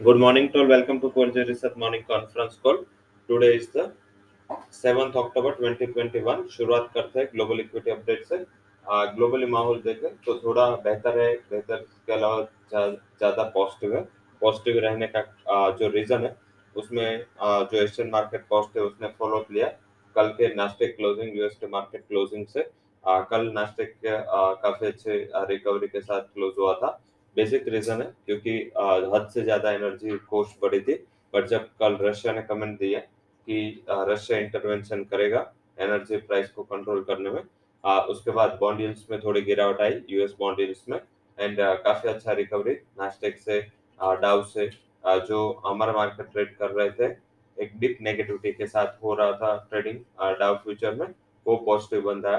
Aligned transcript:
Good 0.00 0.18
morning 0.18 0.50
to 0.50 0.58
all. 0.58 0.66
Welcome 0.66 1.00
to 1.02 1.08
Quality 1.08 1.44
Research 1.44 1.76
Morning 1.76 2.02
Conference 2.02 2.58
Call. 2.60 2.84
Today 3.28 3.54
is 3.56 3.68
the 3.68 3.92
7th 4.72 5.14
October 5.14 5.52
2021. 5.54 6.42
शुरुआत 6.50 6.90
करते 6.94 7.20
हैं 7.20 7.28
global 7.34 7.60
equity 7.60 7.90
update 7.90 8.24
से 8.24 8.38
globally 9.16 9.46
माहौल 9.46 9.80
देखें 9.82 10.16
तो 10.26 10.34
थोड़ा 10.38 10.66
बेहतर 10.84 11.18
है 11.18 11.30
बेहतर 11.50 11.76
के 12.06 12.12
अलावा 12.12 12.42
ज़्यादा 12.72 13.44
पॉजिटिव 13.54 13.94
है 13.96 14.02
पॉजिटिव 14.42 14.78
रहने 14.84 15.06
का 15.06 15.24
आ, 15.50 15.70
जो 15.70 15.88
रीज़न 15.90 16.24
है 16.24 16.36
उसमें 16.76 17.24
आ, 17.40 17.62
जो 17.62 17.82
एशियन 17.84 18.10
मार्केट 18.10 18.46
कॉस्ट 18.50 18.76
है 18.76 18.82
उसने 18.84 19.08
फॉलो 19.18 19.40
किया 19.48 19.68
कल 20.16 20.34
के 20.38 20.54
नास्टिक 20.54 20.96
क्लोजिंग 20.96 21.38
यूएस 21.38 21.56
के 21.60 21.68
मार्केट 21.78 22.04
क्लोजिंग 22.08 22.46
से 22.48 22.68
आ, 23.04 23.20
कल 23.22 23.50
नास्टिक 23.54 23.94
काफ़ी 24.04 24.86
अच्छे 24.86 25.24
रिकवरी 25.50 25.88
के 25.88 26.00
साथ 26.02 26.32
क्लोज 26.34 26.54
हुआ 26.58 26.74
था 26.82 26.98
बेसिक 27.36 27.68
रीजन 27.68 28.02
है 28.02 28.12
क्योंकि 28.26 28.58
हद 29.14 29.28
से 29.34 29.42
ज़्यादा 29.42 29.70
एनर्जी 29.72 30.16
कोस्ट 30.30 30.60
बढ़ी 30.62 30.80
थी 30.80 30.94
बट 31.32 31.46
जब 31.48 31.68
कल 31.80 31.96
रशिया 32.00 32.32
ने 32.32 32.42
कमेंट 32.42 32.78
दिया 32.78 33.00
कि 33.00 33.84
रशिया 34.10 34.38
इंटरवेंशन 34.38 35.04
करेगा 35.04 35.40
एनर्जी 35.80 36.16
प्राइस 36.28 36.50
को 36.50 36.62
कंट्रोल 36.64 37.02
करने 37.04 37.30
में 37.30 37.42
आ, 37.84 37.98
उसके 38.00 38.30
बाद 38.30 38.56
बॉन्ड 38.60 38.80
यील्ड्स 38.80 39.06
में 39.10 39.20
थोड़ी 39.20 39.40
गिरावट 39.42 39.80
आई 39.80 40.00
यूएस 40.10 40.34
बॉन्ड 40.38 40.60
यील्ड्स 40.60 40.84
में 40.88 40.98
एंड 41.38 41.58
काफ़ी 41.84 42.08
अच्छा 42.08 42.32
रिकवरी 42.32 42.74
नास्टेक 43.00 43.38
से 43.38 43.60
डाउ 44.00 44.42
से 44.44 44.70
आ, 45.06 45.16
जो 45.18 45.62
हमारा 45.66 45.92
मार्केट 45.92 46.30
ट्रेड 46.32 46.56
कर 46.56 46.70
रहे 46.70 46.90
थे 46.90 47.12
एक 47.56 47.78
डिप 47.80 47.98
नेगेटिविटी 48.02 48.52
के 48.52 48.66
साथ 48.66 49.02
हो 49.02 49.14
रहा 49.14 49.32
था 49.32 49.56
ट्रेडिंग 49.70 49.98
डाउ 50.38 50.54
फ्यूचर 50.62 50.94
में 50.94 51.06
वो 51.46 51.56
पॉजिटिव 51.66 52.00
बन 52.02 52.20
रहा। 52.22 52.38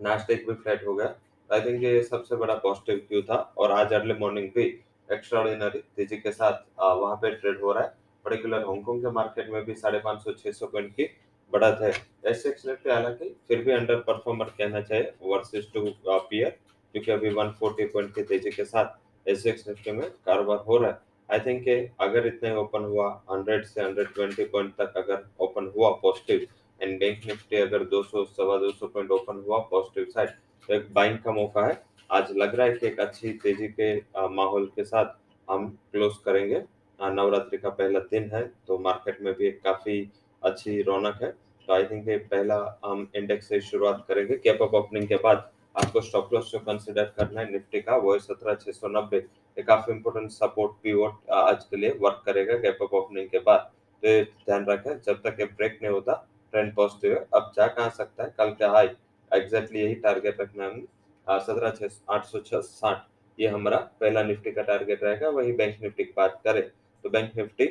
नास्टेक 0.00 0.46
भी 0.46 0.54
फ्लैट 0.54 0.86
हो 0.86 0.94
गया। 0.94 1.14
आई 1.50 1.60
थिंक 1.60 1.82
ये 1.82 2.02
सबसे 2.02 2.36
बड़ा 2.36 2.54
पॉजिटिव 2.54 2.98
क्यू 3.08 3.20
था? 3.22 3.36
और 3.58 3.72
आज 3.72 3.92
अर्ली 3.92 4.14
मॉर्निंग 4.18 4.48
भी 4.56 4.64
एक्स्ट्राऑर्डिनरी 5.08 5.78
तेज़ी 5.96 6.16
के 6.16 6.32
साथ 6.32 6.60
वहाँ 6.80 7.16
पे 7.22 7.30
ट्रेड 7.30 7.60
हो 7.60 7.72
रहा 7.72 7.82
है। 7.84 7.88
पर्टिकुलर 8.24 8.64
हांगकांग 8.66 9.00
के 9.02 9.10
मार्केट 9.12 9.48
में 9.50 9.64
भी 9.64 9.74
साढ़े 9.74 9.98
पाँच 9.98 10.20
सौ, 10.24 10.32
छह 10.32 10.52
सौ 10.52 10.66
पॉइंट 10.66 10.92
की 10.94 11.04
बढ़त 11.52 11.78
है। 11.82 11.90
एस 12.30 12.44
एक्स 12.46 12.66
निफ्टी 12.66 12.90
हालाँकि 12.90 13.34
फिर 13.48 13.62
भी 13.64 13.72
अंडर 13.72 13.96
परफॉर्मर 14.06 14.52
कहना 14.58 14.80
चाहिए 14.80 15.12
वर्सेस 15.22 15.66
टू 15.74 15.84
पीयर 16.06 16.50
क्योंकि 16.94 17.12
अभी 17.12 17.30
140 17.30 17.86
पॉइंट 17.92 18.14
की 18.14 18.22
तेज़ी 18.24 18.50
के 18.50 18.64
साथ 18.64 19.28
एस 19.30 19.46
एक्स 19.46 19.68
निफ्टी 19.68 19.92
में 19.92 20.08
कारोबार 20.26 20.58
हो 20.66 20.76
रहा 20.76 20.90
है। 20.90 20.98
आई 21.28 21.38
थिंक 21.46 21.90
अगर 22.00 22.26
इतने 22.26 22.54
ओपन 22.56 22.84
हुआ 22.84 23.08
100 23.32 23.64
से 23.64 23.82
120 23.82 24.44
पॉइंट 24.52 24.72
तक 24.80 24.96
अगर 24.96 25.26
ओपन 25.40 25.72
हुआ 25.76 25.90
पॉजिटिव 26.02 26.46
एंड 26.80 26.98
बैंक 27.00 27.26
निफ्टी 27.26 27.56
अगर 27.56 27.84
200 27.90 28.24
सवा 28.28 28.56
200 28.60 28.88
पॉइंट 28.94 29.10
ओपन 29.10 29.42
हुआ 29.46 29.58
पॉजिटिव 29.70 30.06
साइड 30.14 30.30
तो 30.70 30.74
एक 30.74 30.86
बाइंग 30.94 31.16
का 31.18 31.32
मौका 31.32 31.64
है। 31.66 31.72
आज 32.10 32.30
लग 32.36 32.54
रहा 32.54 32.66
है 32.66 32.72
कि 32.72 32.86
एक 32.86 33.00
अच्छी 33.00 33.30
तेज़ी 33.42 33.68
के 33.70 33.94
माहौल 34.30 34.66
के 34.76 34.84
साथ 34.84 35.06
हम 35.48 35.66
क्लोज 35.92 36.12
करेंगे। 36.24 36.62
नवरात्रि 36.98 37.58
का 37.58 37.68
पहला 37.70 37.98
दिन 38.10 38.30
है 38.34 38.42
तो 38.66 38.78
मार्केट 38.78 39.18
में 39.22 39.32
भी 39.34 39.46
एक 39.46 39.60
काफ़ी 39.64 39.96
अच्छी 40.42 40.80
रौनक 40.82 41.18
है। 41.22 41.30
तो 41.30 41.72
आई 41.74 41.84
थिंक 41.84 42.06
पहला 42.30 42.58
हम 42.84 43.06
इंडेक्स 43.16 43.48
से 43.48 43.60
शुरुआत 43.62 44.04
करेंगे। 44.08 44.36
कैप 44.36 44.62
अप 44.62 44.74
ओपनिंग 44.74 45.08
के 45.08 45.16
बाद 45.24 45.50
आपको 45.76 46.00
स्टॉप 46.02 46.32
लॉस 46.34 46.52
जो 46.52 46.58
कंसिडर 46.60 47.12
करना 47.18 47.40
है 47.40 47.52
निफ्टी 47.52 47.80
का, 47.80 47.96
वो 47.96 48.12
है 48.12 48.18
सत्रह 48.20 48.54
छह 48.54 48.72
सौ 48.72 48.88
नब्बे। 48.90 49.16
ये 49.16 49.62
काफ़ी 49.64 49.92
इंपोर्टेंट 49.94 50.30
सपोर्ट 50.30 50.82
पीवोट 50.82 51.30
आज 51.34 51.64
के 51.64 51.76
लिए 51.76 51.98
वर्क 52.00 52.22
करेगा 52.26 52.58
गैप 52.60 52.82
अप 52.82 52.94
ओपनिंग 52.94 53.28
के 53.28 53.38
बाद। 53.40 53.70
तो 54.02 54.22
ध्यान 54.22 54.66
रखें, 54.66 55.00
जब 55.00 55.22
तक 55.22 55.36
ये 55.40 55.46
ब्रेक 55.46 55.78
नहीं 55.82 55.92
होता 55.92 56.26
ट्रेंड 56.52 56.74
पॉजिटिव 56.74 57.12
है। 57.12 57.26
अब 57.34 57.52
जा 57.56 57.66
कहाँ 57.68 57.90
सकता 57.92 58.24
है? 58.24 58.34
कल 58.38 58.56
का 58.60 58.70
हाई? 58.70 58.88
एग्जैक्टली 59.32 59.80
यही 59.80 59.94
टारगेट 60.02 60.40
रखना 60.40 60.64
है 60.64 61.40
सत्रह 61.40 61.70
छः 61.70 61.88
आठ 62.10 62.24
सौ 62.26 62.38
छह, 62.40 62.60
साठ, 62.60 63.02
ये 63.38 63.48
हमारा 63.48 63.76
पहला 64.00 64.22
निफ्टी 64.24 64.52
का 64.52 64.62
टारगेट 64.64 65.02
रहेगा, 65.04 65.28
वही 65.30 65.52
बैंक 65.54 65.76
निफ्टी 65.82 66.04
की 66.04 66.12
बात 66.16 66.40
करें 66.44 66.62
तो 67.04 67.10
बैंक 67.10 67.36
निफ्टी 67.36 67.68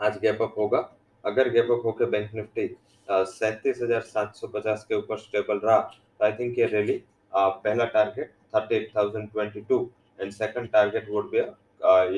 आज 0.00 0.18
गैप 0.20 0.42
अप 0.42 0.54
होगा। 0.58 0.78
अगर 1.24 1.48
गैप 1.50 1.70
अप 1.70 1.82
होकर 1.84 2.10
बैंक 2.10 2.34
निफ्टी 2.34 2.68
सैंतीस 3.08 3.80
हज़ार 3.82 4.00
सात 4.02 4.34
सौ 4.36 4.46
पचास 4.48 4.84
के 4.88 4.94
ऊपर 4.94 5.18
स्टेबल 5.18 5.58
रहा 5.60 5.78
तो 5.80 6.24
आई 6.24 6.32
थिंक 6.32 6.58
ये 6.58 6.66
रैली 6.68 7.02
पहला 7.32 7.84
target 7.86 8.30
thirty 8.54 8.74
eight 8.74 8.90
thousand 8.96 9.30
twenty 9.32 9.60
two 9.62 9.78
and 10.20 10.32
second 10.32 10.68
target 10.70 11.08
would 11.10 11.30
be 11.30 11.38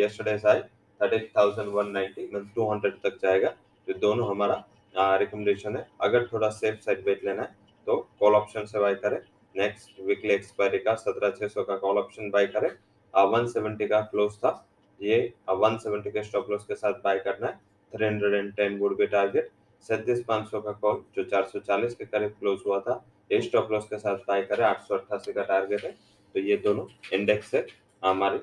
yesterday's 0.03 0.47
high 0.47 0.61
thirty 1.01 1.17
eight 1.17 1.31
thousand 1.37 1.69
one 1.71 1.91
ninety 1.93 2.29
mean 2.33 2.51
two 2.55 2.71
hundred 2.71 2.95
तक 3.03 3.19
जाएगा। 3.23 3.49
तो 3.87 3.99
दोनों 4.01 4.29
हमारा 4.31 5.17
रिकमेंडेशन 5.19 5.77
है। 5.77 5.87
अगर 6.03 6.27
थोड़ा 6.33 6.49
सेफ़ 6.51 6.81
साइड 6.81 7.05
बेच 7.05 7.25
लेना 7.25 7.43
है 7.43 7.57
तो 7.89 7.97
कॉल 8.21 8.35
ऑप्शन 8.35 8.65
से 8.67 8.79
बाय 8.79 8.95
करें। 8.97 9.19
नेक्स्ट 9.55 10.01
वीकली 10.07 10.33
एक्सपायरी 10.33 10.79
का 10.79 10.95
सत्रह 10.97 11.31
छह 11.31 11.49
सौ 11.49 11.63
का 11.65 11.77
कॉल 11.77 11.99
ऑप्शन 11.99 12.31
बाय 12.31 12.47
करें। 12.49 12.71
वन 13.15 13.47
सेवेंटी 13.49 13.87
का 13.89 14.01
क्लोज 14.11 14.35
था। 14.39 14.51
ये 15.01 15.17
वन 15.51 15.77
सेवेंटी 15.79 16.11
के 16.11 16.23
स्टॉप 16.25 16.51
लॉस 16.51 16.65
के 16.65 16.75
साथ 16.75 17.01
बाय 17.05 17.19
करना 17.19 17.47
है। 17.47 17.53
Three 17.93 18.07
hundred 18.07 18.35
and 18.35 18.53
ten 18.57 18.79
would 18.79 18.97
be 18.99 19.07
target 19.07 19.51
सैंतीस 19.85 20.23
पाँच 20.29 20.49
सौ 20.49 20.61
का 20.61 20.73
कॉल 20.75 21.03
जो 21.17 21.25
चार 21.25 21.45
सौ 21.45 21.59
चालीस 21.61 21.95
के 21.95 22.05
करीब 22.07 22.35
क्लोज 22.41 22.59
हुआ 22.67 22.79
था, 22.81 23.05
ये 23.31 23.41
स्टॉप 23.43 23.73
लॉस 23.73 23.85
के 23.87 23.99
साथ 23.99 24.17
बाय 24.29 24.43
करें। 24.43 24.65
आठ 24.65 24.83
सौ 24.83 24.95
अट्ठासी 24.95 25.33
का 25.33 25.43
टारगेट 25.45 25.85
है। 25.85 25.91
तो 26.35 26.41
ये 26.41 26.57
दोनों 26.59 26.87
इंडेक्स 27.13 27.55
है 27.55 27.67
हमारी 28.03 28.39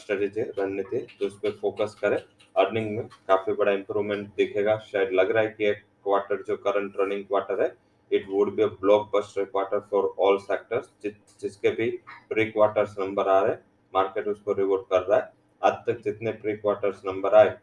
स्ट्रेटेजी 0.00 0.42
रणनीति 0.58 1.06
तो 1.20 1.26
उस 1.26 1.38
पर 1.42 1.50
फोकस 1.60 1.96
करें। 2.00 2.16
अर्निंग 2.56 2.90
में 2.96 3.06
काफ़ी 3.28 3.52
बड़ा 3.54 3.72
इंप्रूवमेंट 3.72 4.28
दिखेगा। 4.36 4.76
शायद 4.82 5.12
लग 5.12 5.30
रहा 5.30 5.42
है 5.42 5.48
कि 5.50 5.66
एक 5.66 5.82
क्वार्टर 6.04 6.42
जो 6.48 6.56
करंट 6.58 6.96
रनिंग 7.00 7.24
क्वार्टर 7.24 7.62
है 7.62 7.68
it 8.10 8.26
would 8.28 8.54
be 8.56 8.62
a 8.62 8.70
blockbuster 8.82 9.44
quarter 9.50 9.80
for 9.90 10.02
all 10.18 10.38
sectors 10.40 10.88
जिसके 11.40 11.70
भी 11.76 11.90
प्री 12.28 12.44
क्वार्टर्स 12.46 12.94
नंबर 12.98 13.28
आ 13.28 13.38
रहे 13.42 13.54
मार्केट 13.94 14.28
उसको 14.28 14.52
रिवॉर्ड 14.54 14.82
कर 14.90 15.02
रहा 15.02 15.18
है। 15.18 15.32
आज 15.62 15.74
तक 15.86 16.00
जितने 16.04 16.32
प्री 16.34 16.56
क्वार्टर्स 16.56 17.02
नंबर 17.06 17.34
आए 17.34 17.56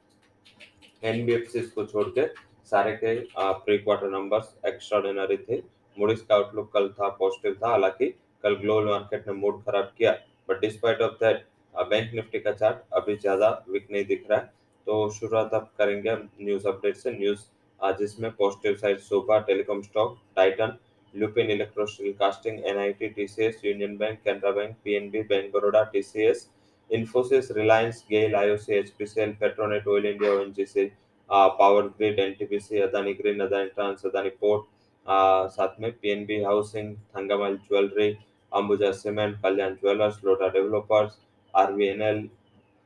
एनबीएफसी 1.04 1.62
को 1.76 1.86
छोड़ 1.86 2.08
के 2.18 2.26
सारे 2.72 2.92
के 2.96 3.16
प्री 3.38 3.78
क्वार्टर 3.78 4.10
नंबर्स 4.10 4.56
एक्स्ट्राऑर्डिनरी 4.66 5.38
थे। 5.40 5.62
मूडीज 5.98 6.22
का 6.22 6.36
आउटलुक 6.36 6.72
कल 6.74 6.88
था 6.90 7.08
पॉजिटिव 7.20 7.54
था, 7.54 7.70
हालाँकि 7.70 8.08
कल 8.44 8.56
ग्लोबल 8.56 8.90
मार्केट 8.90 9.28
ने 9.28 9.34
मूड 9.34 9.64
खराब 9.66 9.94
किया। 9.98 10.12
But 10.50 10.60
despite 10.62 11.02
of 11.02 11.14
that 11.24 11.46
bank 11.74 12.14
Nifty 12.14 12.40
का 12.40 12.52
चार्ट 12.54 12.78
अभी 12.94 13.16
ज़्यादा 13.18 13.50
वीक 13.70 13.88
नहीं 13.92 14.06
दिख 14.06 14.26
रहा 14.30 14.40
है। 14.40 14.46
तो 14.88 15.10
शुरुआत 15.12 15.54
अब 15.54 15.70
करेंगे 15.78 16.16
न्यूज़ 16.42 16.68
अपडेट 16.68 16.96
से। 16.96 17.12
न्यूज़ 17.12 17.42
जिसमें 18.00 18.32
positive 18.32 18.76
side 18.78 19.00
sofa 19.02 19.40
telecom 19.48 19.82
stock 19.82 20.18
Titan 20.36 20.78
Lupin 21.14 21.50
Electrosteel 21.52 22.12
casting 22.20 22.66
NIT 22.66 23.08
TCS 23.10 23.62
Union 23.66 23.96
bank 23.98 24.20
Canara 24.26 24.52
bank 24.52 24.76
PNB 24.84 25.22
bank 25.30 25.52
Baroda 25.54 25.84
TCS 25.94 26.50
Infosys 26.90 27.52
Reliance 27.58 28.04
GAIL 28.12 28.36
IOC 28.36 28.74
HPCL 28.76 29.34
Petronet 29.40 29.88
oil 29.88 30.06
India 30.06 30.32
ONGC 30.34 30.86
power 31.30 31.88
grid 31.98 32.20
NTPC 32.20 32.80
Adani 32.82 33.14
green 33.14 33.40
Adani 33.42 33.70
trans 33.70 34.06
Adani 34.06 34.30
port 34.42 34.66
साथ 35.52 35.80
में 35.82 35.92
PNB 35.92 36.42
housing 36.44 36.96
Thangamayil 37.18 37.56
jewellery 37.70 38.10
Ambuja 38.52 38.92
cement 38.92 39.36
Kalyan 39.44 39.76
jewellers 39.76 40.20
Lodha 40.26 40.48
developers 40.56 41.18
RVNL 41.54 42.28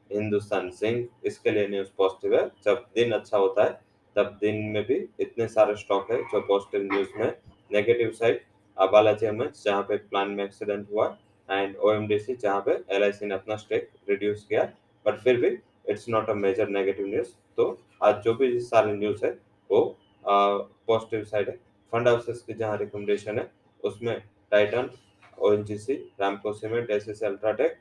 Hindustan 0.09 0.69
zinc 0.71 1.07
इसके 1.27 1.51
लिए 1.51 1.67
news 1.67 1.87
positive 1.97 2.35
है। 2.35 2.45
जब 2.65 2.85
दिन 2.95 3.11
अच्छा 3.11 3.37
होता 3.37 3.63
है 3.63 3.79
तब 4.15 4.37
दिन 4.41 4.63
में 4.73 4.83
भी 4.87 4.95
इतने 5.19 5.47
सारे 5.47 5.75
स्टॉक 5.75 6.11
है 6.11 6.21
जो 6.31 6.41
पॉजिटिव 6.47 6.83
न्यूज़ 6.91 7.19
में 7.19 7.33
नेगेटिव 7.73 8.11
साइड 8.19 8.41
बालाजी 8.77 9.25
एमएच 9.25 9.63
जहाँ 9.63 9.81
पे 9.89 9.97
प्लान 10.09 10.29
में 10.29 10.43
एक्सीडेंट 10.43 10.87
हुआ 10.91 11.07
एंड 11.49 11.75
ओएमडीसी 11.77 12.35
जहाँ 12.35 12.61
पे 12.65 12.71
एल 12.95 13.03
आई 13.03 13.11
सी 13.11 13.25
ने 13.25 13.35
अपना 13.35 13.55
स्टेक 13.55 13.89
रिड्यूस 14.09 14.45
किया 14.49 14.63
बट 15.05 15.19
फिर 15.23 15.39
भी 15.41 15.57
it's 15.91 16.07
not 16.09 16.29
a 16.29 16.33
major 16.35 16.69
negative 16.69 17.07
news 17.07 17.29
तो 17.57 17.77
आज 18.03 18.21
जो 18.23 18.33
भी 18.33 18.59
सारे 18.61 18.93
न्यूज़ 18.93 19.25
है, 19.25 19.31
वो 19.69 19.97
पॉजिटिव 20.25 21.23
साइड 21.25 21.49
है। 21.49 21.55
फंड 21.93 22.07
हाउसेस 22.07 22.41
की 22.47 22.53
जहाँ 22.53 22.77
रिकमेंडेशन 22.77 23.39
है, 23.39 23.49
उसमें 23.83 24.21
टाइटन 24.51 24.89
ओ 25.37 25.51
N 25.53 25.63
G 25.65 25.77
C 25.77 25.93
Ramco 26.19 26.53
cement 26.53 26.89
S 26.91 27.07
S 27.09 27.23
UltraTech 27.23 27.77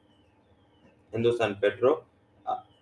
Hindustan 1.12 1.55
petro 1.62 1.95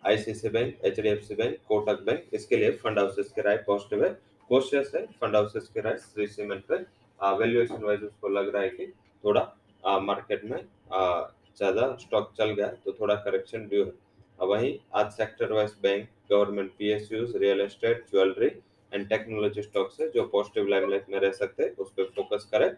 ICC 0.03 0.49
bank 0.49 0.85
H 0.85 1.01
D 1.01 1.09
F 1.09 1.21
C 1.25 1.35
bank 1.35 1.57
Kotak 1.69 2.03
bank 2.07 2.25
इसके 2.35 2.57
लिए 2.57 2.71
फंड 2.79 2.99
हाउसेस 2.99 3.33
की 3.35 3.43
राय 3.43 3.57
पॉजिटिव 3.67 4.05
है 4.05 4.11
कोशियस 4.51 4.91
है। 4.95 5.05
फंड 5.21 5.37
हाउसेस 5.37 5.69
की 5.75 5.81
राय 5.81 5.97
श्री 6.01 6.27
सीमेंट 6.29 6.65
पे 6.67 6.77
वैल्यूएशन 7.21 7.83
वाइज 7.85 8.03
उसको 8.05 8.29
लग 8.29 8.49
रहा 8.55 8.63
है 8.63 8.69
कि 8.71 8.87
थोड़ा 9.25 9.99
मार्केट 10.01 10.45
में 10.45 10.59
ज़्यादा 10.89 11.95
स्टॉक 12.01 12.33
चल 12.39 12.51
गया 12.51 12.67
तो 12.85 12.93
थोड़ा 12.93 13.15
करेक्शन 13.17 13.67
ड्यू 13.69 13.85
है। 13.85 14.47
वहीं 14.47 14.73
आज 14.95 15.11
sector 15.13 15.53
wise 15.53 15.75
bank 15.83 16.09
government 16.31 16.71
PSUs 16.79 17.37
real 17.37 17.61
estate 17.61 18.05
jewellery 18.11 18.47
and 18.93 19.09
technology 19.09 19.63
stocks 19.63 20.01
है, 20.01 20.09
जो 20.11 20.23
पॉजिटिव 20.27 20.67
लाइमलाइट 20.69 21.07
में 21.11 21.19
रह 21.21 21.33
सकते 21.33 21.63
हैं, 21.63 21.77
उस 21.77 21.93
पर 21.93 22.05
फोकस 22.17 22.49
करें। 22.53 22.71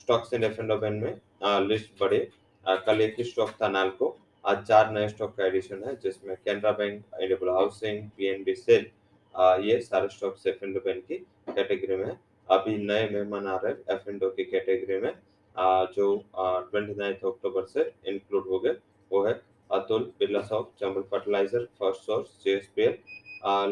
स्टॉक्स 0.00 0.32
इन 0.34 0.44
एफ़ 0.44 0.60
एंड 0.60 1.02
में 1.02 1.68
लिस्ट 1.68 2.00
बढ़े। 2.00 2.18
कल 2.86 3.00
एक 3.00 3.14
ही 3.18 3.24
स्टॉक 3.24 3.50
था 3.62 3.68
नालको। 3.70 4.16
आज 4.48 4.62
चार 4.66 4.90
नए 4.92 5.08
स्टॉक 5.08 5.34
का 5.36 5.46
एडिशन 5.46 5.82
है 5.86 5.94
जिसमें 6.02 6.34
कैनरा 6.44 6.70
बैंक 6.72 7.16
इनेबल 7.22 7.48
हाउसिंग 7.48 8.08
पीएनबी 8.16 8.54
सेल 8.54 8.86
ये 9.64 9.80
सारे 9.80 10.08
स्टॉक्स 10.08 10.46
एफ़ 10.46 10.64
एंड 10.64 10.76
बैंक 10.84 11.04
की 11.06 11.16
कैटेगरी 11.48 11.96
में 11.96 12.16
अभी 12.48 12.76
नए 12.84 13.08
मेहमान 13.08 13.46
आ 13.46 13.56
रहे 13.64 13.72
हैं 13.72 13.96
एफ़ 13.96 14.08
एंड 14.10 14.22
की 14.36 14.44
कैटेगरी 14.44 15.00
में। 15.00 15.10
आ, 15.10 15.84
जो 15.86 16.06
ट्वेंटी 16.70 16.94
नाइन्थ 16.94 17.24
अक्टूबर 17.26 17.66
से 17.66 17.92
इंक्लूड 18.08 18.46
हो 18.50 18.58
गए 18.58 18.74
वो 19.10 19.24
है 19.26 19.40
Atul, 19.70 20.12
Birlasoft, 20.18 20.68
Chambal 20.80 21.04
Fertilizer, 21.04 21.62
First 21.78 22.06
Source, 22.06 22.30
JSPL, 22.46 22.94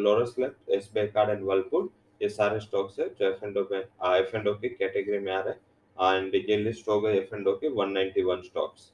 Lord's 0.00 0.34
left 0.38 0.70
S 0.70 0.90
B 0.94 1.06
card 1.08 1.30
and 1.30 1.44
Whirlpool 1.44 1.88
ये 2.20 2.28
सारे 2.28 2.60
स्टॉक्स 2.60 2.98
है 3.00 3.08
जो 3.10 3.28
एफ़ 3.28 3.44
एंड 3.44 3.56
में 3.72 3.78
एफ़ 3.78 4.36
एंड 4.36 4.48
की 4.60 4.68
कैटेगरी 4.70 5.18
में 5.18 5.32
आ 5.32 5.40
रहे 5.40 5.54
हैं। 5.54 6.16
एंड 6.16 6.34
ये 6.50 6.56
लिस्ट 6.56 6.88
हो 6.88 7.00
गई 7.00 7.16
एफ़ 7.18 7.34
एंड 7.34 7.48
की 7.62 7.68
191 7.76 8.42
स्टॉक्स 8.44 8.92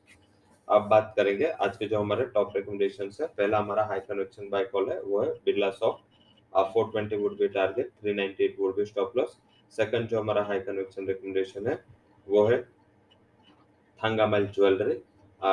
अब 0.68 0.82
बात 0.88 1.12
करेंगे 1.16 1.46
आज 1.64 1.76
के 1.76 1.86
जो 1.88 1.98
हमारे 2.00 2.24
टॉप 2.34 2.52
रिकमेंडेशन 2.56 3.10
है। 3.20 3.26
पहला 3.28 3.58
हमारा 3.58 3.84
हाई 3.84 4.00
कन्वेक्शन 4.00 4.48
बाय 4.50 4.64
कॉल 4.64 4.88
है, 4.90 5.00
वो 5.00 5.20
है 5.20 5.30
Birla 5.44 5.70
soft 5.70 6.64
four 6.72 6.90
twenty 6.90 7.16
would 7.16 7.36
be 7.38 7.48
target 7.48 7.90
three 8.00 8.14
ninety 8.14 8.44
eight 8.44 8.56
would 8.58 8.76
be 8.76 8.84
stop 8.86 9.16
loss 9.16 9.36
second 9.72 10.08
जो 10.08 10.20
हमारा 10.20 10.42
हाई 10.44 10.60
कन्वेक्शन 10.60 11.06
रिकमेंडेशन 11.06 11.66
है, 11.66 11.78
वो 12.26 12.44
है 12.46 12.60
Thangamayil 14.00 14.46
jewellery 14.54 14.94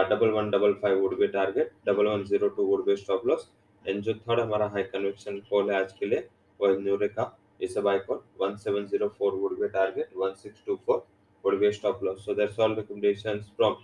double 0.10 0.30
one 0.32 0.50
double 0.50 0.74
five 0.82 1.02
would 1.02 1.18
be 1.20 1.28
target 1.28 1.72
double 1.88 2.08
one 2.08 2.24
zero 2.26 2.48
two 2.50 2.66
would 2.66 2.86
be 2.86 2.96
stop 2.98 3.28
loss 3.28 3.50
and 3.86 4.02
जो 4.04 4.14
third 4.14 4.40
हमारा 4.40 4.68
high 4.74 4.84
conviction 4.86 5.40
call 5.50 5.72
है 5.72 5.80
आज 5.82 5.94
के 6.00 6.06
लिए, 6.06 6.28
वो 6.60 6.68
है 6.68 6.82
Nureca 6.82 7.36
is 7.62 7.78
buy 7.78 8.00
call 8.00 8.20
1704 8.40 9.38
would 9.40 9.58
be 9.62 9.68
target 9.70 10.12
1624 10.16 11.00
would 11.44 11.60
be 11.60 11.72
stop 11.78 12.02
loss 12.02 12.22
so 12.26 12.34
that's 12.34 12.60
all 12.60 12.76
recommendations 12.76 13.50
from 13.58 13.76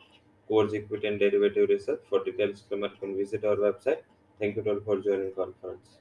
Coors 0.50 0.74
Equity 0.74 1.08
and 1.08 1.20
Derivative 1.20 1.70
Research. 1.70 2.02
For 2.10 2.24
details 2.24 2.64
you 2.72 2.78
can 3.00 3.16
visit 3.18 3.46
our 3.46 3.56
website. 3.58 4.04
Thank 4.40 4.56
you 4.58 4.64
all 4.64 4.82
for 4.82 5.00
joining 5.02 5.34
conference 5.34 6.00